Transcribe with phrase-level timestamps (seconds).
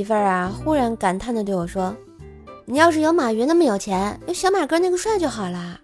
[0.00, 1.94] 媳妇儿啊，忽然感叹的对我说
[2.64, 5.78] ：“你要是有马云那么有钱，有小马哥那个帅就好了。”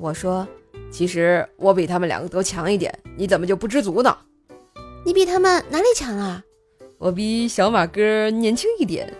[0.00, 0.48] 我说
[0.90, 4.16] ：“其实我比他们两个都强一点，你怎么就不知足呢？”
[5.04, 6.42] 你比他们哪里强啊？
[6.96, 9.12] 我比小马哥年轻一点，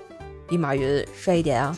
[0.49, 1.77] 比马云帅一点啊。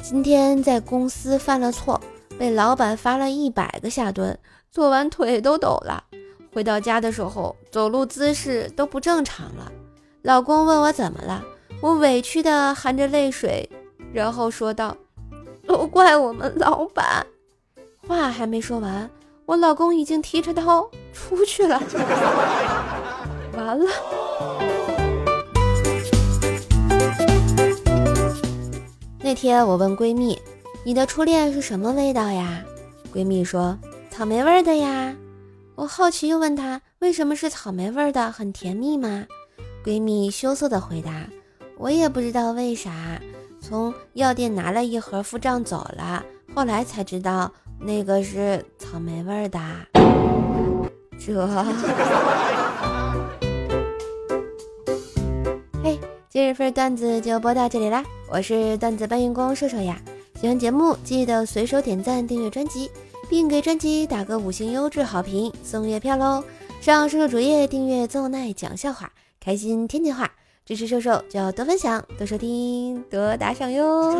[0.00, 2.00] 今天在公司犯了错，
[2.38, 4.38] 被老板罚了一百个下蹲，
[4.70, 6.04] 做完腿都抖了。
[6.56, 9.70] 回到家的时候，走路姿势都不正常了。
[10.22, 11.44] 老公问我怎么了，
[11.82, 13.68] 我委屈的含着泪水，
[14.10, 14.96] 然后说道
[15.68, 17.26] ：“都怪我们老板。”
[18.08, 19.10] 话还没说完，
[19.44, 21.78] 我老公已经提着刀出去了。
[23.54, 23.86] 完了。
[29.20, 30.40] 那天我问闺蜜
[30.84, 32.64] ：“你的初恋是什么味道呀？”
[33.12, 33.78] 闺蜜说
[34.10, 35.14] ：“草莓味的呀。”
[35.76, 38.32] 我好奇又问她：“为什么是草莓味的？
[38.32, 39.26] 很甜蜜吗？”
[39.84, 41.28] 闺蜜羞涩的回答
[41.76, 43.20] ：“我也不知道为啥，
[43.60, 46.24] 从药店拿了一盒付账走了，
[46.54, 49.60] 后来才知道那个是草莓味的。”
[51.20, 51.46] 这。
[55.84, 58.02] 嘿，今日份段子就播到这里啦。
[58.30, 60.00] 我是段子搬运工瘦瘦呀，
[60.40, 62.90] 喜欢节目记得随手点赞、订阅专辑，
[63.28, 66.42] 并给专辑打个五星优质好评，送月票喽！
[66.80, 69.10] 上瘦瘦主页订阅奏奈讲笑话，
[69.40, 70.30] 开心天天话，
[70.64, 74.14] 支持瘦瘦就要多分享、多收听、多打赏哟！